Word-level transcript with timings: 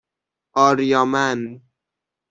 آریامن 0.55 1.61